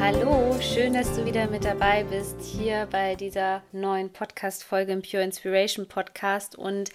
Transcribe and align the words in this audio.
Hallo, 0.00 0.58
schön, 0.62 0.94
dass 0.94 1.14
du 1.14 1.26
wieder 1.26 1.46
mit 1.46 1.62
dabei 1.62 2.04
bist 2.04 2.40
hier 2.40 2.88
bei 2.90 3.16
dieser 3.16 3.62
neuen 3.70 4.10
Podcast-Folge 4.10 4.92
im 4.92 5.02
Pure 5.02 5.22
Inspiration 5.22 5.86
Podcast. 5.86 6.56
Und 6.56 6.88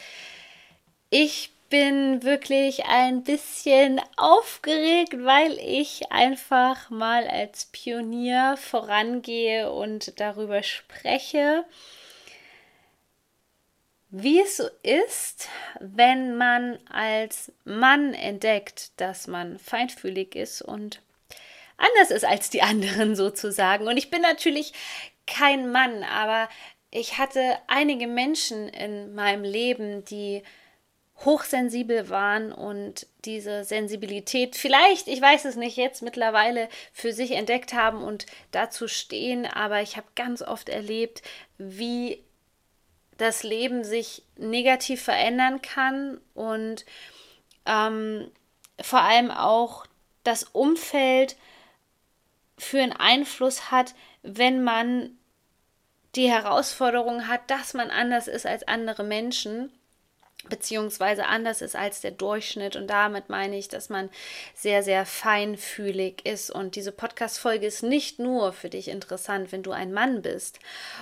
ich 1.12 1.52
bin 1.70 2.24
wirklich 2.24 2.86
ein 2.86 3.24
bisschen 3.24 4.02
aufgeregt, 4.18 5.14
weil 5.24 5.52
ich 5.60 6.12
einfach 6.12 6.90
mal 6.90 7.28
als 7.28 7.66
Pionier 7.66 8.58
vorangehe 8.58 9.72
und 9.72 10.20
darüber 10.20 10.64
spreche, 10.64 11.64
wie 14.10 14.42
es 14.42 14.58
so 14.58 14.68
ist, 14.82 15.48
wenn 15.80 16.38
man 16.38 16.80
als 16.90 17.52
Mann 17.66 18.16
entdeckt, 18.16 19.00
dass 19.00 19.28
man 19.28 19.60
feinfühlig 19.60 20.36
ist 20.36 20.64
und 20.64 21.02
anders 21.78 22.12
ist 22.12 22.26
als 22.26 22.50
die 22.50 22.62
anderen 22.62 23.16
sozusagen. 23.16 23.88
Und 23.88 23.98
ich 23.98 24.10
bin 24.10 24.22
natürlich 24.22 24.74
kein 25.28 25.72
Mann, 25.72 26.04
aber 26.04 26.50
ich 26.92 27.18
hatte 27.18 27.58
einige 27.68 28.08
Menschen 28.08 28.70
in 28.70 29.16
meinem 29.16 29.44
Leben, 29.44 30.06
die 30.06 30.44
hochsensibel 31.24 32.10
waren 32.10 32.52
und 32.52 33.08
diese 33.24 33.64
Sensibilität 33.64 34.56
vielleicht, 34.56 35.08
ich 35.08 35.22
weiß 35.22 35.46
es 35.46 35.56
nicht, 35.56 35.78
jetzt 35.78 36.02
mittlerweile 36.02 36.68
für 36.92 37.14
sich 37.14 37.32
entdeckt 37.32 37.74
haben 37.74 38.04
und 38.04 38.26
dazu 38.52 38.88
stehen, 38.88 39.46
aber 39.46 39.82
ich 39.82 39.96
habe 39.96 40.08
ganz 40.16 40.42
oft 40.42 40.68
erlebt, 40.68 41.22
wie 41.58 42.22
das 43.18 43.44
Leben 43.44 43.86
sich 43.86 44.24
negativ 44.38 45.02
verändern 45.04 45.62
kann 45.62 46.20
und 46.34 46.86
ähm, 47.66 48.30
vor 48.82 49.02
allem 49.02 49.32
auch 49.32 49.86
das 50.24 50.44
Umfeld 50.44 51.38
für 52.58 52.82
einen 52.82 52.94
Einfluss 52.94 53.72
hat, 53.72 53.96
wenn 54.22 54.64
man 54.64 55.18
die 56.16 56.30
Herausforderung 56.30 57.28
hat, 57.28 57.50
dass 57.50 57.74
man 57.74 57.90
anders 57.90 58.28
ist 58.28 58.46
als 58.46 58.68
andere 58.68 59.04
Menschen 59.04 59.72
beziehungsweise 60.50 61.26
anders 61.26 61.62
ist 61.62 61.76
als 61.76 62.02
der 62.02 62.12
Durchschnitt. 62.12 62.76
Und 62.76 62.88
damit 62.88 63.30
meine 63.30 63.58
ich, 63.58 63.68
dass 63.68 63.90
man 63.90 64.10
sehr, 64.54 64.84
sehr 64.84 65.06
feinfühlig 65.06 66.26
ist. 66.26 66.50
Und 66.50 66.76
diese 66.76 66.92
Podcast-Folge 66.92 67.66
ist 67.66 67.84
nicht 67.84 68.20
nur 68.20 68.54
für 68.54 68.70
dich 68.70 68.88
interessant, 68.88 69.52
wenn 69.52 69.64
du 69.64 69.72
ein 69.72 69.94
Mann 69.94 70.22
bist 70.22 70.60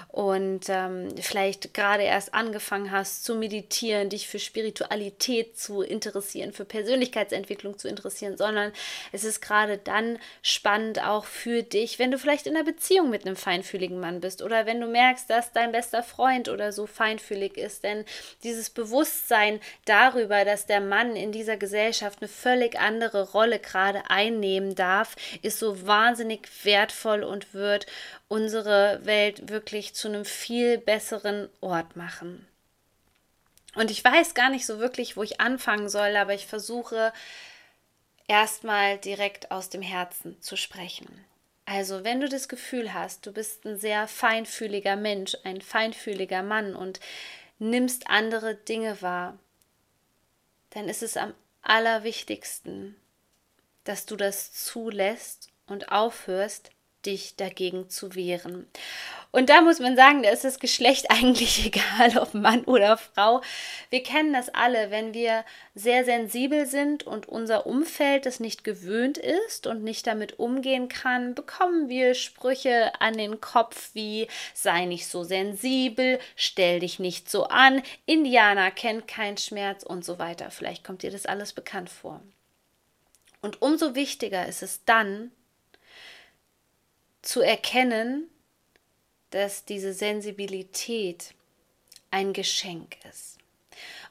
und 0.09 0.61
ähm, 0.69 1.09
vielleicht 1.21 1.73
gerade 1.73 2.03
erst 2.03 2.33
angefangen 2.33 2.91
hast 2.91 3.23
zu 3.23 3.35
meditieren, 3.35 4.09
dich 4.09 4.27
für 4.27 4.39
Spiritualität 4.39 5.57
zu 5.57 5.81
interessieren, 5.81 6.53
für 6.53 6.65
Persönlichkeitsentwicklung 6.65 7.77
zu 7.77 7.87
interessieren, 7.87 8.37
sondern 8.37 8.71
es 9.11 9.23
ist 9.23 9.41
gerade 9.41 9.77
dann 9.77 10.19
spannend 10.41 11.01
auch 11.03 11.25
für 11.25 11.63
dich, 11.63 11.99
wenn 11.99 12.11
du 12.11 12.17
vielleicht 12.17 12.47
in 12.47 12.55
einer 12.55 12.65
Beziehung 12.65 13.09
mit 13.09 13.25
einem 13.25 13.35
feinfühligen 13.35 13.99
Mann 13.99 14.21
bist 14.21 14.41
oder 14.41 14.65
wenn 14.65 14.79
du 14.79 14.87
merkst, 14.87 15.29
dass 15.29 15.51
dein 15.51 15.71
bester 15.71 16.03
Freund 16.03 16.49
oder 16.49 16.71
so 16.71 16.87
feinfühlig 16.87 17.57
ist. 17.57 17.83
Denn 17.83 18.05
dieses 18.43 18.69
Bewusstsein, 18.69 19.32
Bewusstsein 19.33 19.59
darüber, 19.85 20.45
dass 20.45 20.65
der 20.65 20.79
Mann 20.79 21.15
in 21.15 21.31
dieser 21.31 21.57
Gesellschaft 21.57 22.19
eine 22.21 22.27
völlig 22.27 22.79
andere 22.79 23.31
Rolle 23.31 23.59
gerade 23.59 24.09
einnehmen 24.09 24.75
darf, 24.75 25.15
ist 25.41 25.59
so 25.59 25.87
wahnsinnig 25.87 26.47
wertvoll 26.63 27.23
und 27.23 27.53
wird 27.53 27.87
unsere 28.27 28.99
Welt 29.03 29.49
wirklich 29.49 29.95
zu 29.95 30.07
einem 30.07 30.25
viel 30.25 30.77
besseren 30.77 31.49
Ort 31.61 31.95
machen. 31.95 32.47
Und 33.75 33.89
ich 33.89 34.03
weiß 34.03 34.35
gar 34.35 34.49
nicht 34.49 34.67
so 34.67 34.79
wirklich, 34.79 35.17
wo 35.17 35.23
ich 35.23 35.41
anfangen 35.41 35.89
soll, 35.89 36.15
aber 36.15 36.35
ich 36.35 36.45
versuche 36.45 37.11
erstmal 38.27 38.99
direkt 38.99 39.49
aus 39.49 39.69
dem 39.69 39.81
Herzen 39.81 40.39
zu 40.41 40.55
sprechen. 40.55 41.25
Also, 41.65 42.03
wenn 42.03 42.19
du 42.19 42.27
das 42.29 42.49
Gefühl 42.49 42.93
hast, 42.93 43.25
du 43.25 43.31
bist 43.31 43.65
ein 43.65 43.77
sehr 43.77 44.07
feinfühliger 44.07 44.97
Mensch, 44.97 45.35
ein 45.43 45.61
feinfühliger 45.61 46.43
Mann 46.43 46.75
und 46.75 46.99
nimmst 47.63 48.07
andere 48.07 48.55
Dinge 48.55 49.01
wahr, 49.01 49.39
dann 50.71 50.89
ist 50.89 51.03
es 51.03 51.17
am 51.17 51.33
allerwichtigsten, 51.61 52.95
dass 53.83 54.05
du 54.05 54.15
das 54.15 54.53
zulässt 54.53 55.49
und 55.67 55.91
aufhörst, 55.91 56.71
dich 57.05 57.35
dagegen 57.35 57.89
zu 57.89 58.15
wehren. 58.15 58.67
Und 59.35 59.49
da 59.49 59.61
muss 59.61 59.79
man 59.79 59.95
sagen, 59.95 60.21
da 60.21 60.29
ist 60.29 60.43
das 60.43 60.59
Geschlecht 60.59 61.07
eigentlich 61.09 61.65
egal, 61.65 62.19
ob 62.19 62.35
Mann 62.35 62.63
oder 62.65 62.97
Frau. 62.97 63.41
Wir 63.89 64.03
kennen 64.03 64.31
das 64.31 64.49
alle, 64.49 64.91
wenn 64.91 65.15
wir 65.15 65.43
sehr 65.73 66.05
sensibel 66.05 66.67
sind 66.67 67.03
und 67.03 67.27
unser 67.27 67.65
Umfeld 67.65 68.27
es 68.27 68.39
nicht 68.39 68.63
gewöhnt 68.63 69.17
ist 69.17 69.65
und 69.65 69.83
nicht 69.83 70.05
damit 70.05 70.37
umgehen 70.37 70.87
kann, 70.87 71.33
bekommen 71.33 71.89
wir 71.89 72.13
Sprüche 72.13 72.91
an 73.01 73.17
den 73.17 73.41
Kopf 73.41 73.89
wie 73.93 74.27
sei 74.53 74.85
nicht 74.85 75.07
so 75.07 75.23
sensibel, 75.23 76.19
stell 76.35 76.81
dich 76.81 76.99
nicht 76.99 77.27
so 77.27 77.45
an, 77.45 77.81
Indianer 78.05 78.69
kennt 78.69 79.07
keinen 79.07 79.37
Schmerz 79.37 79.81
und 79.81 80.05
so 80.05 80.19
weiter. 80.19 80.51
Vielleicht 80.51 80.83
kommt 80.83 81.01
dir 81.01 81.11
das 81.11 81.25
alles 81.25 81.53
bekannt 81.53 81.89
vor. 81.89 82.21
Und 83.41 83.63
umso 83.63 83.95
wichtiger 83.95 84.47
ist 84.47 84.61
es 84.61 84.85
dann 84.85 85.31
zu 87.23 87.41
erkennen, 87.41 88.29
dass 89.31 89.65
diese 89.65 89.93
Sensibilität 89.93 91.33
ein 92.11 92.33
Geschenk 92.33 92.97
ist. 93.09 93.39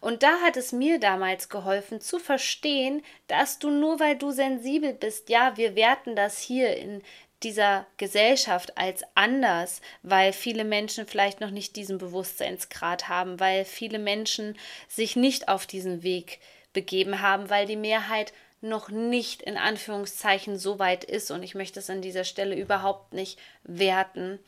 Und 0.01 0.25
da 0.25 0.41
hat 0.41 0.57
es 0.57 0.73
mir 0.73 0.99
damals 0.99 1.49
geholfen 1.49 2.01
zu 2.01 2.19
verstehen, 2.19 3.05
dass 3.29 3.61
du 3.61 3.71
nur 3.71 4.01
weil 4.01 4.17
du 4.17 4.33
sensibel 4.33 4.93
bist, 4.93 5.29
ja, 5.29 5.57
wir 5.57 5.77
werten 5.77 6.17
das 6.17 6.41
hier 6.41 6.77
in 6.77 7.03
dieser 7.45 7.87
Gesellschaft 7.97 8.77
als 8.77 9.05
anders, 9.15 9.81
weil 10.03 10.33
viele 10.33 10.65
Menschen 10.65 11.07
vielleicht 11.07 11.41
noch 11.41 11.51
nicht 11.51 11.77
diesen 11.77 11.99
Bewusstseinsgrad 11.99 13.09
haben, 13.09 13.39
weil 13.39 13.65
viele 13.65 14.01
Menschen 14.01 14.59
sich 14.89 15.15
nicht 15.15 15.49
auf 15.49 15.67
diesen 15.67 16.03
Weg 16.03 16.41
begeben 16.73 17.21
haben, 17.21 17.51
weil 17.51 17.67
die 17.67 17.77
Mehrheit 17.77 18.33
noch 18.63 18.89
nicht 18.89 19.43
in 19.43 19.57
Anführungszeichen 19.57 20.59
so 20.59 20.79
weit 20.79 21.05
ist 21.05 21.31
und 21.31 21.43
ich 21.43 21.55
möchte 21.55 21.81
es 21.81 21.91
an 21.91 22.03
dieser 22.03 22.25
Stelle 22.25 22.57
überhaupt 22.57 23.13
nicht 23.13 23.39
werten. 23.65 24.39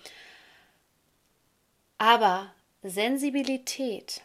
Aber 1.98 2.52
Sensibilität 2.82 4.22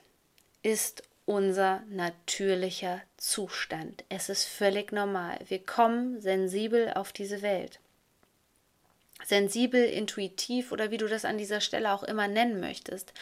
ist 0.63 1.03
unser 1.25 1.83
natürlicher 1.89 3.01
Zustand. 3.17 4.03
Es 4.09 4.29
ist 4.29 4.45
völlig 4.45 4.91
normal. 4.91 5.37
Wir 5.47 5.63
kommen 5.63 6.19
sensibel 6.21 6.91
auf 6.93 7.13
diese 7.13 7.41
Welt. 7.41 7.79
Sensibel, 9.23 9.83
intuitiv 9.83 10.71
oder 10.71 10.91
wie 10.91 10.97
du 10.97 11.07
das 11.07 11.25
an 11.25 11.37
dieser 11.37 11.61
Stelle 11.61 11.93
auch 11.93 12.03
immer 12.03 12.27
nennen 12.27 12.59
möchtest. 12.59 13.13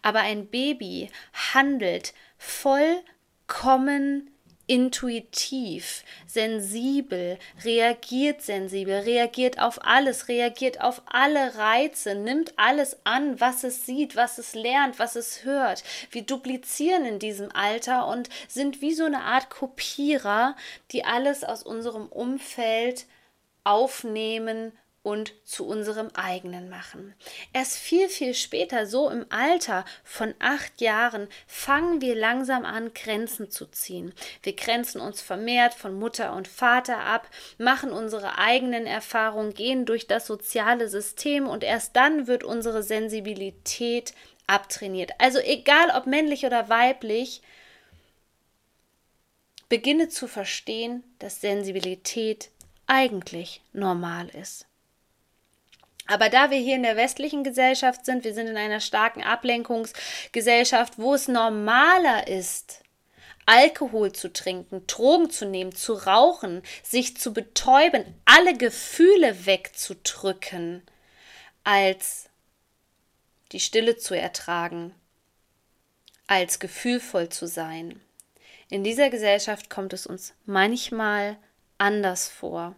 Aber 0.00 0.20
ein 0.20 0.46
Baby 0.46 1.10
handelt 1.52 2.14
vollkommen 2.38 4.30
intuitiv, 4.70 6.04
sensibel, 6.28 7.40
reagiert 7.64 8.40
sensibel, 8.40 9.00
reagiert 9.00 9.58
auf 9.58 9.84
alles, 9.84 10.28
reagiert 10.28 10.80
auf 10.80 11.02
alle 11.06 11.56
Reize, 11.56 12.14
nimmt 12.14 12.56
alles 12.56 12.96
an, 13.02 13.40
was 13.40 13.64
es 13.64 13.84
sieht, 13.84 14.14
was 14.14 14.38
es 14.38 14.54
lernt, 14.54 15.00
was 15.00 15.16
es 15.16 15.44
hört. 15.44 15.82
Wir 16.12 16.22
duplizieren 16.22 17.04
in 17.04 17.18
diesem 17.18 17.50
Alter 17.50 18.06
und 18.06 18.28
sind 18.46 18.80
wie 18.80 18.94
so 18.94 19.04
eine 19.04 19.24
Art 19.24 19.50
Kopierer, 19.50 20.54
die 20.92 21.04
alles 21.04 21.42
aus 21.42 21.64
unserem 21.64 22.06
Umfeld 22.06 23.06
aufnehmen 23.64 24.70
und 25.02 25.32
zu 25.44 25.66
unserem 25.66 26.08
eigenen 26.14 26.68
machen. 26.68 27.14
Erst 27.54 27.78
viel, 27.78 28.08
viel 28.08 28.34
später, 28.34 28.86
so 28.86 29.08
im 29.08 29.24
Alter 29.30 29.84
von 30.04 30.34
acht 30.38 30.80
Jahren, 30.80 31.28
fangen 31.46 32.02
wir 32.02 32.14
langsam 32.14 32.66
an, 32.66 32.92
Grenzen 32.92 33.50
zu 33.50 33.66
ziehen. 33.66 34.12
Wir 34.42 34.54
grenzen 34.54 35.00
uns 35.00 35.22
vermehrt 35.22 35.72
von 35.72 35.94
Mutter 35.94 36.34
und 36.34 36.48
Vater 36.48 36.98
ab, 36.98 37.28
machen 37.56 37.92
unsere 37.92 38.36
eigenen 38.36 38.86
Erfahrungen, 38.86 39.54
gehen 39.54 39.86
durch 39.86 40.06
das 40.06 40.26
soziale 40.26 40.88
System 40.88 41.48
und 41.48 41.64
erst 41.64 41.96
dann 41.96 42.26
wird 42.26 42.44
unsere 42.44 42.82
Sensibilität 42.82 44.12
abtrainiert. 44.46 45.12
Also 45.18 45.38
egal 45.38 45.90
ob 45.96 46.06
männlich 46.06 46.44
oder 46.44 46.68
weiblich, 46.68 47.40
beginne 49.70 50.08
zu 50.08 50.26
verstehen, 50.26 51.04
dass 51.20 51.40
Sensibilität 51.40 52.50
eigentlich 52.86 53.62
normal 53.72 54.28
ist. 54.30 54.66
Aber 56.10 56.28
da 56.28 56.50
wir 56.50 56.58
hier 56.58 56.74
in 56.74 56.82
der 56.82 56.96
westlichen 56.96 57.44
Gesellschaft 57.44 58.04
sind, 58.04 58.24
wir 58.24 58.34
sind 58.34 58.48
in 58.48 58.56
einer 58.56 58.80
starken 58.80 59.22
Ablenkungsgesellschaft, 59.22 60.98
wo 60.98 61.14
es 61.14 61.28
normaler 61.28 62.26
ist, 62.26 62.82
Alkohol 63.46 64.10
zu 64.10 64.32
trinken, 64.32 64.84
Drogen 64.88 65.30
zu 65.30 65.46
nehmen, 65.46 65.72
zu 65.72 65.92
rauchen, 65.92 66.62
sich 66.82 67.16
zu 67.16 67.32
betäuben, 67.32 68.04
alle 68.24 68.56
Gefühle 68.56 69.46
wegzudrücken, 69.46 70.82
als 71.62 72.28
die 73.52 73.60
Stille 73.60 73.96
zu 73.96 74.14
ertragen, 74.14 74.92
als 76.26 76.58
gefühlvoll 76.58 77.28
zu 77.28 77.46
sein. 77.46 78.00
In 78.68 78.82
dieser 78.82 79.10
Gesellschaft 79.10 79.70
kommt 79.70 79.92
es 79.92 80.08
uns 80.08 80.34
manchmal 80.44 81.36
anders 81.78 82.26
vor 82.28 82.74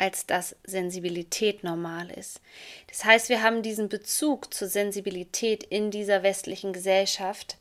als 0.00 0.24
dass 0.24 0.56
Sensibilität 0.64 1.62
normal 1.62 2.10
ist. 2.10 2.40
Das 2.88 3.04
heißt, 3.04 3.28
wir 3.28 3.42
haben 3.42 3.62
diesen 3.62 3.90
Bezug 3.90 4.52
zur 4.54 4.66
Sensibilität 4.66 5.62
in 5.62 5.90
dieser 5.90 6.22
westlichen 6.22 6.72
Gesellschaft 6.72 7.58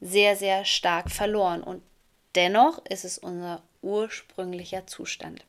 sehr, 0.00 0.34
sehr 0.34 0.64
stark 0.64 1.12
verloren. 1.12 1.62
Und 1.62 1.82
dennoch 2.34 2.84
ist 2.86 3.04
es 3.04 3.18
unser 3.18 3.62
ursprünglicher 3.82 4.88
Zustand. 4.88 5.44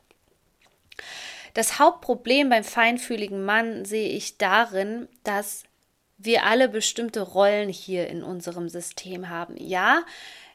Das 1.54 1.80
Hauptproblem 1.80 2.50
beim 2.50 2.62
feinfühligen 2.62 3.44
Mann 3.44 3.84
sehe 3.84 4.10
ich 4.10 4.38
darin, 4.38 5.08
dass 5.24 5.64
wir 6.18 6.44
alle 6.44 6.68
bestimmte 6.68 7.20
Rollen 7.20 7.68
hier 7.68 8.06
in 8.06 8.22
unserem 8.22 8.68
System 8.68 9.28
haben. 9.28 9.56
Ja, 9.56 10.04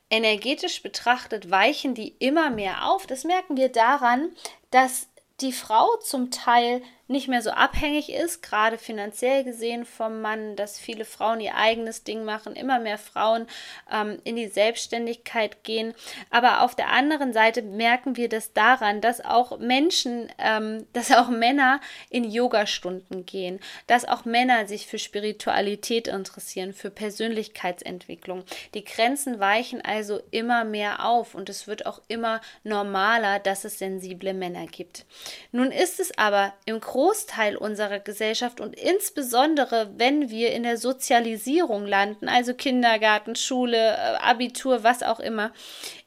energetisch 0.09 0.81
betrachtet 0.81 1.51
weichen 1.51 1.93
die 1.93 2.15
immer 2.19 2.51
mehr 2.51 2.87
auf. 2.87 3.05
Das 3.05 3.25
merken 3.25 3.57
wir 3.57 3.69
daran, 3.69 4.29
dass 4.71 5.07
die 5.43 5.51
Frau 5.51 5.97
zum 5.97 6.31
Teil 6.31 6.81
nicht 7.13 7.29
mehr 7.29 7.41
so 7.41 7.51
abhängig 7.51 8.11
ist, 8.11 8.43
gerade 8.43 8.77
finanziell 8.77 9.45
gesehen 9.45 9.85
vom 9.85 10.19
Mann, 10.19 10.57
dass 10.57 10.77
viele 10.77 11.05
Frauen 11.05 11.39
ihr 11.39 11.55
eigenes 11.55 12.03
Ding 12.03 12.25
machen, 12.25 12.57
immer 12.57 12.79
mehr 12.79 12.97
Frauen 12.97 13.47
ähm, 13.89 14.19
in 14.25 14.35
die 14.35 14.47
Selbstständigkeit 14.47 15.63
gehen. 15.63 15.93
Aber 16.29 16.61
auf 16.63 16.75
der 16.75 16.89
anderen 16.89 17.31
Seite 17.31 17.61
merken 17.61 18.17
wir 18.17 18.27
das 18.27 18.51
daran, 18.51 18.99
dass 18.99 19.23
auch 19.23 19.59
Menschen, 19.59 20.29
ähm, 20.39 20.85
dass 20.91 21.11
auch 21.11 21.29
Männer 21.29 21.79
in 22.09 22.29
Yogastunden 22.29 23.25
gehen, 23.25 23.59
dass 23.87 24.05
auch 24.05 24.25
Männer 24.25 24.67
sich 24.67 24.87
für 24.87 24.99
Spiritualität 24.99 26.07
interessieren, 26.07 26.73
für 26.73 26.89
Persönlichkeitsentwicklung. 26.89 28.43
Die 28.73 28.83
Grenzen 28.83 29.39
weichen 29.39 29.81
also 29.85 30.19
immer 30.31 30.65
mehr 30.65 31.05
auf 31.05 31.35
und 31.35 31.47
es 31.47 31.67
wird 31.67 31.85
auch 31.85 32.01
immer 32.07 32.41
normaler, 32.63 33.37
dass 33.39 33.63
es 33.63 33.77
sensible 33.77 34.33
Männer 34.33 34.65
gibt. 34.65 35.05
Nun 35.51 35.71
ist 35.71 35.99
es 35.99 36.17
aber 36.17 36.53
im 36.65 36.79
Großen 36.79 37.02
Großteil 37.03 37.57
unserer 37.57 37.99
Gesellschaft 37.99 38.61
und 38.61 38.77
insbesondere 38.77 39.91
wenn 39.97 40.29
wir 40.29 40.53
in 40.53 40.63
der 40.63 40.77
Sozialisierung 40.77 41.85
landen, 41.85 42.29
also 42.29 42.53
Kindergarten, 42.53 43.35
Schule, 43.35 43.77
äh, 43.77 44.15
Abitur, 44.21 44.85
was 44.85 45.03
auch 45.03 45.19
immer, 45.19 45.51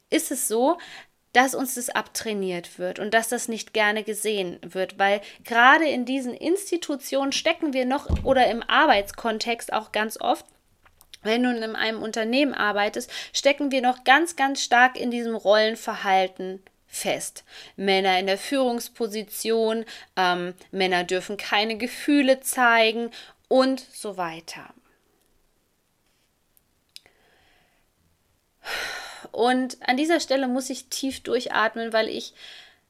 ist 0.08 0.30
es 0.30 0.48
so, 0.48 0.78
dass 1.34 1.54
uns 1.54 1.74
das 1.74 1.90
abtrainiert 1.90 2.78
wird 2.78 2.98
und 2.98 3.12
dass 3.12 3.28
das 3.28 3.46
nicht 3.46 3.74
gerne 3.74 4.04
gesehen 4.04 4.58
wird, 4.62 4.98
weil 4.98 5.20
gerade 5.44 5.86
in 5.86 6.06
diesen 6.06 6.32
Institutionen 6.32 7.32
stecken 7.32 7.74
wir 7.74 7.84
noch 7.84 8.24
oder 8.24 8.46
im 8.46 8.62
Arbeitskontext 8.62 9.74
auch 9.74 9.92
ganz 9.92 10.18
oft 10.18 10.46
wenn 11.22 11.42
du 11.42 11.50
in 11.50 11.74
einem 11.74 12.02
Unternehmen 12.02 12.54
arbeitest, 12.54 13.10
stecken 13.32 13.72
wir 13.72 13.82
noch 13.82 14.04
ganz, 14.04 14.36
ganz 14.36 14.62
stark 14.62 14.96
in 14.96 15.10
diesem 15.10 15.34
Rollenverhalten 15.34 16.62
fest. 16.96 17.44
Männer 17.76 18.18
in 18.18 18.26
der 18.26 18.38
Führungsposition, 18.38 19.84
ähm, 20.16 20.54
Männer 20.70 21.04
dürfen 21.04 21.36
keine 21.36 21.76
Gefühle 21.76 22.40
zeigen 22.40 23.10
und 23.48 23.80
so 23.80 24.16
weiter. 24.16 24.74
Und 29.32 29.76
an 29.86 29.96
dieser 29.96 30.20
Stelle 30.20 30.48
muss 30.48 30.70
ich 30.70 30.88
tief 30.88 31.22
durchatmen, 31.22 31.92
weil 31.92 32.08
ich 32.08 32.34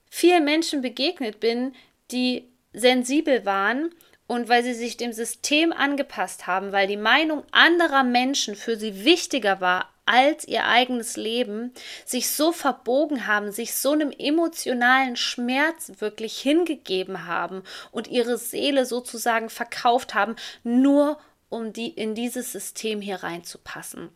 vielen 0.08 0.44
Menschen 0.44 0.80
begegnet 0.80 1.40
bin, 1.40 1.74
die 2.10 2.48
sensibel 2.72 3.44
waren 3.44 3.94
und 4.26 4.48
weil 4.48 4.62
sie 4.62 4.74
sich 4.74 4.96
dem 4.96 5.12
System 5.12 5.72
angepasst 5.72 6.46
haben, 6.46 6.72
weil 6.72 6.86
die 6.86 6.96
Meinung 6.96 7.42
anderer 7.50 8.04
Menschen 8.04 8.54
für 8.54 8.76
sie 8.76 9.04
wichtiger 9.04 9.60
war 9.60 9.92
als 10.06 10.46
ihr 10.46 10.64
eigenes 10.64 11.16
Leben, 11.16 11.72
sich 12.04 12.30
so 12.30 12.52
verbogen 12.52 13.26
haben, 13.26 13.52
sich 13.52 13.74
so 13.74 13.92
einem 13.92 14.12
emotionalen 14.16 15.16
Schmerz 15.16 15.92
wirklich 15.98 16.38
hingegeben 16.38 17.26
haben 17.26 17.62
und 17.90 18.08
ihre 18.08 18.38
Seele 18.38 18.86
sozusagen 18.86 19.50
verkauft 19.50 20.14
haben, 20.14 20.36
nur 20.64 21.18
um 21.48 21.72
die 21.72 21.88
in 21.88 22.14
dieses 22.14 22.52
System 22.52 23.00
hier 23.00 23.22
reinzupassen. 23.22 24.10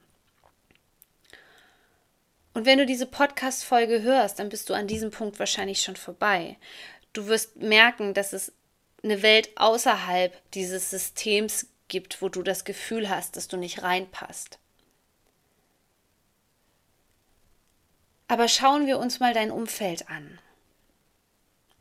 Und 2.55 2.67
wenn 2.67 2.79
du 2.79 2.87
diese 2.87 3.07
Podcast-Folge 3.07 4.03
hörst, 4.03 4.39
dann 4.39 4.49
bist 4.49 4.71
du 4.71 4.75
an 4.75 4.87
diesem 4.87 5.11
Punkt 5.11 5.39
wahrscheinlich 5.39 5.83
schon 5.83 5.97
vorbei. 5.97 6.57
Du 7.13 7.27
wirst 7.27 7.57
merken, 7.57 8.15
dass 8.15 8.33
es 8.33 8.53
eine 9.03 9.23
Welt 9.23 9.51
außerhalb 9.57 10.37
dieses 10.53 10.91
Systems 10.91 11.67
gibt, 11.89 12.23
wo 12.23 12.29
du 12.29 12.43
das 12.43 12.65
Gefühl 12.65 13.09
hast, 13.09 13.37
dass 13.37 13.49
du 13.49 13.57
nicht 13.57 13.83
reinpasst. 13.83 14.60
Aber 18.31 18.47
schauen 18.47 18.87
wir 18.87 19.01
uns 19.01 19.19
mal 19.19 19.35
dein 19.35 19.51
Umfeld 19.51 20.09
an. 20.09 20.39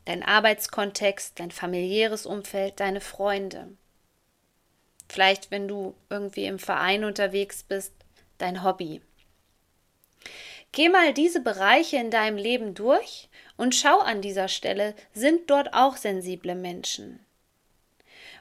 Dein 0.05 0.23
Arbeitskontext, 0.23 1.39
dein 1.39 1.51
familiäres 1.51 2.25
Umfeld, 2.25 2.79
deine 2.79 3.01
Freunde. 3.01 3.77
Vielleicht, 5.07 5.51
wenn 5.51 5.67
du 5.67 5.93
irgendwie 6.09 6.45
im 6.45 6.57
Verein 6.57 7.03
unterwegs 7.03 7.61
bist, 7.61 7.93
dein 8.39 8.63
Hobby. 8.63 9.03
Geh 10.71 10.89
mal 10.89 11.13
diese 11.13 11.39
Bereiche 11.39 11.97
in 11.97 12.09
deinem 12.09 12.37
Leben 12.37 12.73
durch 12.73 13.29
und 13.55 13.75
schau 13.75 13.99
an 13.99 14.23
dieser 14.23 14.47
Stelle, 14.47 14.95
sind 15.13 15.51
dort 15.51 15.75
auch 15.75 15.97
sensible 15.97 16.55
Menschen. 16.55 17.23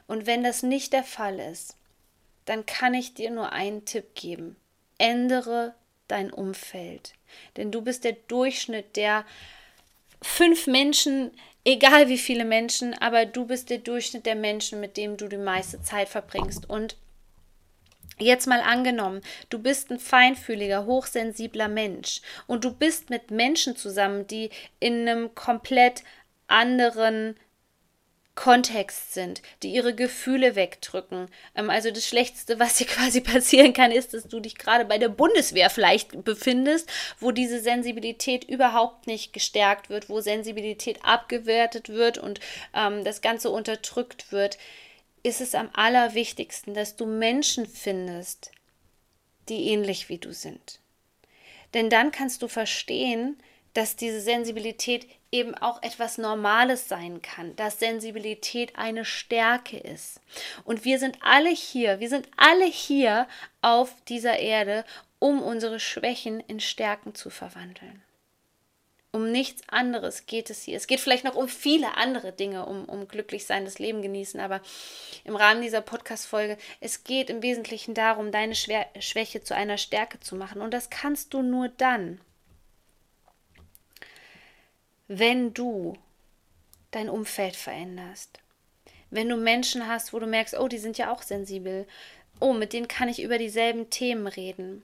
Und 0.07 0.25
wenn 0.25 0.43
das 0.43 0.63
nicht 0.63 0.93
der 0.93 1.03
Fall 1.03 1.39
ist, 1.39 1.77
dann 2.45 2.65
kann 2.65 2.95
ich 2.95 3.13
dir 3.13 3.29
nur 3.29 3.51
einen 3.51 3.85
Tipp 3.85 4.15
geben. 4.15 4.55
Ändere 4.97 5.75
dein 6.07 6.33
Umfeld. 6.33 7.13
Denn 7.57 7.71
du 7.71 7.81
bist 7.81 8.03
der 8.03 8.13
Durchschnitt 8.27 8.95
der 8.95 9.25
fünf 10.21 10.67
Menschen, 10.67 11.31
egal 11.63 12.09
wie 12.09 12.17
viele 12.17 12.45
Menschen, 12.45 12.93
aber 12.93 13.25
du 13.25 13.45
bist 13.45 13.69
der 13.69 13.79
Durchschnitt 13.79 14.25
der 14.25 14.35
Menschen, 14.35 14.79
mit 14.79 14.97
dem 14.97 15.17
du 15.17 15.27
die 15.27 15.37
meiste 15.37 15.81
Zeit 15.81 16.09
verbringst. 16.09 16.69
Und 16.69 16.97
Jetzt 18.21 18.47
mal 18.47 18.59
angenommen, 18.59 19.21
du 19.49 19.59
bist 19.59 19.89
ein 19.89 19.97
feinfühliger, 19.97 20.85
hochsensibler 20.85 21.69
Mensch 21.69 22.19
und 22.47 22.65
du 22.65 22.73
bist 22.73 23.09
mit 23.09 23.31
Menschen 23.31 23.77
zusammen, 23.77 24.27
die 24.27 24.49
in 24.81 25.07
einem 25.07 25.33
komplett 25.35 26.03
anderen 26.47 27.37
Kontext 28.39 29.13
sind, 29.13 29.41
die 29.63 29.73
ihre 29.73 29.93
Gefühle 29.93 30.55
wegdrücken. 30.55 31.27
Ähm, 31.55 31.69
also 31.69 31.91
das 31.91 32.07
Schlechteste, 32.07 32.57
was 32.57 32.77
dir 32.77 32.87
quasi 32.87 33.19
passieren 33.19 33.73
kann, 33.73 33.91
ist, 33.91 34.13
dass 34.13 34.29
du 34.29 34.39
dich 34.39 34.55
gerade 34.55 34.85
bei 34.85 34.97
der 34.97 35.09
Bundeswehr 35.09 35.69
vielleicht 35.69 36.23
befindest, 36.23 36.89
wo 37.19 37.31
diese 37.31 37.59
Sensibilität 37.59 38.45
überhaupt 38.45 39.07
nicht 39.07 39.33
gestärkt 39.33 39.89
wird, 39.89 40.07
wo 40.07 40.21
Sensibilität 40.21 41.03
abgewertet 41.03 41.89
wird 41.89 42.17
und 42.17 42.39
ähm, 42.73 43.03
das 43.03 43.19
Ganze 43.19 43.49
unterdrückt 43.49 44.31
wird, 44.31 44.57
ist 45.21 45.41
es 45.41 45.53
am 45.53 45.69
allerwichtigsten, 45.73 46.73
dass 46.73 46.95
du 46.95 47.05
Menschen 47.05 47.65
findest, 47.65 48.51
die 49.49 49.67
ähnlich 49.67 50.07
wie 50.07 50.17
du 50.17 50.31
sind. 50.31 50.79
Denn 51.73 51.89
dann 51.89 52.13
kannst 52.13 52.41
du 52.41 52.47
verstehen, 52.47 53.37
dass 53.73 53.97
diese 53.97 54.21
Sensibilität 54.21 55.07
eben 55.31 55.55
auch 55.55 55.81
etwas 55.83 56.17
Normales 56.17 56.87
sein 56.87 57.21
kann, 57.21 57.55
dass 57.55 57.79
Sensibilität 57.79 58.77
eine 58.77 59.05
Stärke 59.05 59.77
ist. 59.77 60.19
Und 60.63 60.85
wir 60.85 60.99
sind 60.99 61.17
alle 61.21 61.49
hier, 61.49 61.99
wir 61.99 62.09
sind 62.09 62.27
alle 62.37 62.65
hier 62.65 63.27
auf 63.61 63.93
dieser 64.07 64.39
Erde, 64.39 64.85
um 65.19 65.41
unsere 65.41 65.79
Schwächen 65.79 66.39
in 66.39 66.59
Stärken 66.59 67.13
zu 67.13 67.29
verwandeln. 67.29 68.01
Um 69.11 69.31
nichts 69.31 69.63
anderes 69.67 70.27
geht 70.27 70.51
es 70.51 70.61
hier. 70.61 70.77
Es 70.77 70.85
geht 70.85 70.99
vielleicht 70.99 71.23
noch 71.23 71.33
um 71.33 71.47
viele 71.47 71.97
andere 71.97 72.31
Dinge, 72.31 72.67
um, 72.67 72.85
um 72.85 73.07
glücklich 73.07 73.45
sein, 73.47 73.65
das 73.65 73.79
Leben 73.79 74.03
genießen, 74.03 74.39
aber 74.39 74.61
im 75.23 75.35
Rahmen 75.35 75.63
dieser 75.63 75.81
Podcast-Folge, 75.81 76.59
es 76.79 77.03
geht 77.03 77.31
im 77.31 77.41
Wesentlichen 77.41 77.95
darum, 77.95 78.31
deine 78.31 78.53
Schwäche 78.53 79.41
zu 79.41 79.55
einer 79.55 79.79
Stärke 79.79 80.19
zu 80.19 80.35
machen. 80.35 80.61
Und 80.61 80.75
das 80.75 80.91
kannst 80.91 81.33
du 81.33 81.41
nur 81.41 81.69
dann, 81.69 82.21
wenn 85.09 85.53
du 85.53 85.97
dein 86.91 87.09
Umfeld 87.09 87.55
veränderst. 87.55 88.39
Wenn 89.09 89.27
du 89.27 89.35
Menschen 89.35 89.87
hast, 89.87 90.13
wo 90.13 90.19
du 90.19 90.27
merkst, 90.27 90.57
oh, 90.57 90.67
die 90.67 90.77
sind 90.77 90.97
ja 90.97 91.11
auch 91.11 91.23
sensibel. 91.23 91.87
Oh, 92.39 92.53
mit 92.53 92.71
denen 92.71 92.87
kann 92.87 93.09
ich 93.09 93.21
über 93.21 93.37
dieselben 93.37 93.89
Themen 93.89 94.27
reden. 94.27 94.83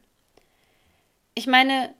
Ich 1.35 1.45
meine, 1.45 1.93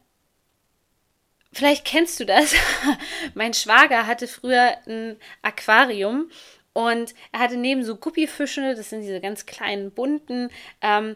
vielleicht 1.54 1.86
kennst 1.86 2.20
du 2.20 2.26
das. 2.26 2.56
mein 3.36 3.54
Schwager 3.54 4.08
hatte 4.08 4.28
früher 4.28 4.76
ein 4.88 5.18
Aquarium 5.44 6.32
Und 6.74 7.14
er 7.32 7.40
hatte 7.42 7.58
neben 7.58 7.86
so 7.86 7.96
Guppifische, 7.96 8.74
das 8.76 8.90
sind 8.90 9.02
diese 9.02 9.22
ganz 9.22 9.46
kleinen 9.46 9.92
bunten, 9.92 10.50
ähm, 10.82 11.16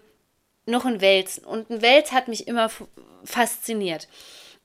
noch 0.67 0.85
ein 0.85 1.01
Wels. 1.01 1.39
Und 1.39 1.71
ein 1.71 1.81
Wels 1.81 2.11
hat 2.11 2.27
mich 2.27 2.47
immer 2.47 2.69
fasziniert. 3.23 4.07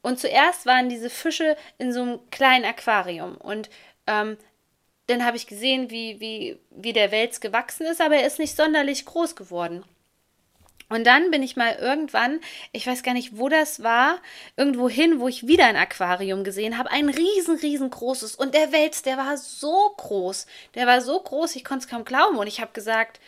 Und 0.04 0.20
zuerst 0.20 0.66
waren 0.66 0.90
diese 0.90 1.08
Fische 1.08 1.56
in 1.78 1.90
so 1.90 2.02
einem 2.02 2.30
kleinen 2.30 2.66
Aquarium. 2.66 3.38
Und 3.38 3.70
ähm, 4.06 4.37
dann 5.06 5.25
habe 5.25 5.38
ich 5.38 5.46
gesehen, 5.46 5.88
wie, 5.88 6.20
wie, 6.20 6.58
wie 6.68 6.92
der 6.92 7.11
Wels 7.11 7.40
gewachsen 7.40 7.87
ist, 7.87 8.02
aber 8.02 8.16
er 8.16 8.26
ist 8.26 8.38
nicht 8.38 8.54
sonderlich 8.54 9.06
groß 9.06 9.34
geworden. 9.34 9.82
Und 10.90 11.06
dann 11.06 11.30
bin 11.30 11.42
ich 11.42 11.56
mal 11.56 11.75
irgendwann, 11.76 12.40
ich 12.73 12.87
weiß 12.87 13.02
gar 13.02 13.14
nicht, 13.14 13.38
wo 13.38 13.49
das 13.49 13.82
war, 13.82 14.18
irgendwo 14.58 14.90
hin, 14.90 15.20
wo 15.20 15.28
ich 15.28 15.46
wieder 15.46 15.64
ein 15.64 15.76
Aquarium 15.76 16.44
gesehen 16.44 16.76
habe, 16.76 16.90
ein 16.90 17.08
riesen, 17.08 17.56
riesengroßes. 17.56 18.34
Und 18.34 18.52
der 18.52 18.73
Wels, 18.73 19.00
der 19.00 19.16
war 19.16 19.38
so 19.38 19.94
groß. 19.96 20.46
Der 20.75 20.87
war 20.87 21.00
so 21.00 21.18
groß, 21.18 21.56
ich 21.56 21.64
konnte 21.64 21.87
es 21.87 21.90
kaum 21.90 22.04
glauben. 22.04 22.37
Und 22.37 22.46
ich 22.46 22.61
habe 22.61 22.73
gesagt, 22.75 23.20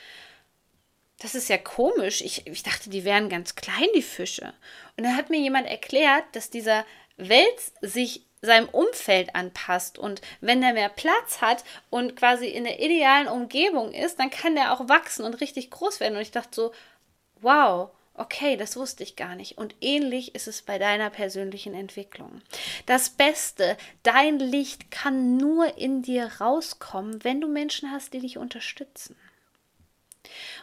das 1.19 1.35
ist 1.35 1.49
ja 1.49 1.59
komisch. 1.59 2.21
Ich, 2.21 2.47
ich 2.47 2.63
dachte, 2.63 2.91
die 2.91 3.05
wären 3.05 3.29
ganz 3.29 3.55
klein, 3.55 3.89
die 3.95 4.03
Fische. 4.03 4.53
Und 4.97 5.05
dann 5.05 5.17
hat 5.17 5.31
mir 5.31 5.41
jemand 5.41 5.67
erklärt, 5.67 6.25
dass 6.33 6.51
dieser 6.51 6.85
Wels 7.17 7.73
sich 7.81 8.23
seinem 8.43 8.69
Umfeld 8.69 9.35
anpasst. 9.35 9.99
Und 9.99 10.21
wenn 10.41 10.63
er 10.63 10.75
mehr 10.75 10.91
Platz 10.91 11.41
hat 11.41 11.65
und 11.91 12.17
quasi 12.17 12.47
in 12.47 12.65
der 12.65 12.81
idealen 12.81 13.29
Umgebung 13.29 13.93
ist, 13.93 14.19
dann 14.19 14.31
kann 14.31 14.55
der 14.55 14.73
auch 14.73 14.89
wachsen 14.89 15.25
und 15.25 15.41
richtig 15.41 15.71
groß 15.71 16.01
werden. 16.01 16.17
Und 16.17 16.23
ich 16.23 16.33
dachte 16.33 16.55
so, 16.55 16.73
wow, 17.41 17.91
okay, 18.15 18.57
das 18.57 18.77
wusste 18.77 19.03
ich 19.03 19.17
gar 19.17 19.35
nicht. 19.35 19.57
Und 19.57 19.75
ähnlich 19.81 20.35
ist 20.35 20.49
es 20.49 20.63
bei 20.63 20.79
deiner 20.79 21.11
persönlichen 21.11 21.75
Entwicklung. 21.75 22.43
Das 22.85 23.11
Beste, 23.11 23.77
dein 24.03 24.39
Licht 24.39 24.91
kann 24.91 25.37
nur 25.37 25.77
in 25.79 26.03
dir 26.03 26.31
rauskommen, 26.41 27.25
wenn 27.25 27.41
du 27.41 27.49
Menschen 27.49 27.91
hast, 27.91 28.13
die 28.13 28.21
dich 28.21 28.39
unterstützen. 28.39 29.17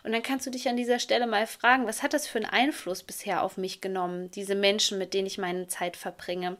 Und 0.03 0.12
dann 0.12 0.24
kannst 0.24 0.46
du 0.46 0.51
dich 0.51 0.67
an 0.67 0.77
dieser 0.77 1.00
Stelle 1.00 1.27
mal 1.27 1.48
fragen, 1.48 1.86
was 1.88 2.03
hat 2.03 2.13
das 2.13 2.27
für 2.27 2.39
einen 2.39 2.50
Einfluss 2.50 3.03
bisher 3.03 3.43
auf 3.43 3.58
mich 3.58 3.82
genommen, 3.82 4.32
diese 4.32 4.55
Menschen, 4.55 4.98
mit 4.98 5.13
denen 5.13 5.27
ich 5.27 5.38
meine 5.38 5.67
Zeit 5.67 5.98
verbringe? 5.98 6.58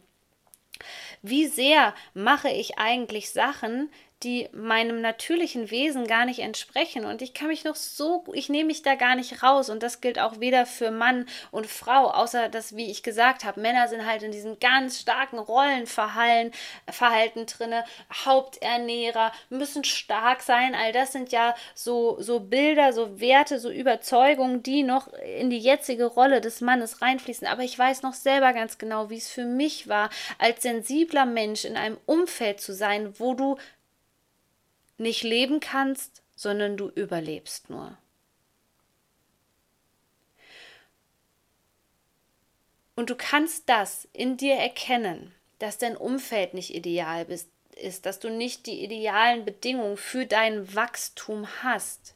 Wie 1.22 1.48
sehr 1.48 1.94
mache 2.14 2.50
ich 2.50 2.78
eigentlich 2.78 3.32
Sachen, 3.32 3.90
die 4.24 4.50
meinem 4.54 5.02
natürlichen 5.02 5.72
Wesen 5.72 6.08
gar 6.08 6.26
nicht 6.26 6.40
entsprechen. 6.40 7.06
Und 7.06 7.22
ich 7.22 7.34
kann 7.34 7.48
mich 7.48 7.64
noch 7.64 7.76
so, 7.76 8.24
ich 8.34 8.50
nehme 8.50 8.68
mich 8.68 8.82
da 8.82 8.96
gar 8.96 9.16
nicht 9.16 9.44
raus. 9.44 9.70
Und 9.70 9.84
das 9.84 10.02
gilt 10.02 10.20
auch 10.20 10.40
weder 10.40 10.66
für 10.66 10.92
Mann 10.92 11.28
und 11.52 11.68
Frau, 11.68 12.10
außer 12.10 12.50
dass, 12.50 12.76
wie 12.76 12.90
ich 12.90 13.04
gesagt 13.04 13.44
habe, 13.44 13.62
Männer 13.62 13.88
sind 13.88 14.06
halt 14.06 14.24
in 14.24 14.32
diesen 14.32 14.60
ganz 14.60 15.00
starken 15.00 15.40
Rollenverhalten 15.40 16.52
Verhalten 16.90 17.46
drinne, 17.46 17.86
Haupternährer, 18.26 19.32
müssen 19.50 19.84
stark 19.84 20.42
sein. 20.42 20.76
All 20.76 20.92
das 20.92 21.12
sind 21.12 21.32
ja 21.32 21.56
so, 21.76 22.18
so 22.20 22.40
Bilder, 22.40 22.94
so 22.94 23.20
Werte, 23.20 23.60
so 23.60 23.70
Überzeugungen, 23.70 24.64
die 24.64 24.84
noch 24.84 25.12
in 25.14 25.50
die 25.50 25.60
jetzige 25.60 26.06
Rolle 26.06 26.42
des 26.42 26.62
Mannes 26.62 27.02
reinfließen. 27.02 27.48
Aber 27.48 27.64
ich 27.64 27.78
weiß 27.78 28.02
noch 28.04 28.14
selber 28.14 28.54
ganz 28.54 28.78
genau, 28.78 29.10
wie 29.10 29.18
es 29.18 29.30
für 29.30 29.46
mich 29.46 29.88
war, 29.88 30.10
als 30.40 30.64
sensibler 30.64 31.26
Mensch 31.26 31.66
in 31.66 31.78
einem 31.78 31.98
Umfeld 32.06 32.60
zu 32.60 32.74
sein, 32.74 33.14
wo 33.20 33.34
du 33.34 33.58
nicht 34.98 35.24
leben 35.24 35.60
kannst, 35.60 36.22
sondern 36.36 36.78
du 36.78 36.90
überlebst 36.90 37.70
nur. 37.70 37.98
Und 42.96 43.10
du 43.10 43.16
kannst 43.16 43.70
das 43.70 44.08
in 44.14 44.38
dir 44.38 44.56
erkennen, 44.56 45.34
dass 45.60 45.78
dein 45.78 45.98
Umfeld 45.98 46.54
nicht 46.54 46.74
ideal 46.74 47.26
ist, 47.76 48.06
dass 48.06 48.20
du 48.20 48.30
nicht 48.30 48.68
die 48.68 48.84
idealen 48.84 49.46
Bedingungen 49.46 49.98
für 49.98 50.26
dein 50.26 50.76
Wachstum 50.76 51.48
hast 51.64 52.16